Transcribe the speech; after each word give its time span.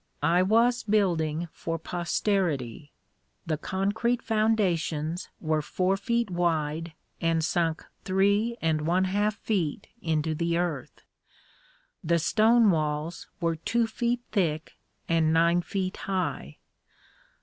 I 0.23 0.41
was 0.41 0.81
building 0.81 1.47
for 1.53 1.77
posterity. 1.77 2.91
The 3.45 3.59
concrete 3.59 4.23
foundations 4.23 5.29
were 5.39 5.61
four 5.61 5.95
feet 5.95 6.31
wide 6.31 6.93
and 7.21 7.43
sunk 7.45 7.85
three 8.03 8.57
and 8.63 8.81
one 8.87 9.03
half 9.03 9.35
feet 9.35 9.85
into 10.01 10.33
the 10.33 10.57
earth. 10.57 11.03
The 12.03 12.17
stone 12.17 12.71
walls 12.71 13.27
were 13.39 13.57
two 13.57 13.85
feet 13.85 14.21
thick 14.31 14.71
and 15.07 15.31
nine 15.31 15.61
feet 15.61 15.97
high. 15.97 16.57